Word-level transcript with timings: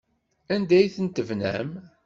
Anda 0.53 0.73
ay 0.77 0.89
ten-tebnam? 0.95 1.69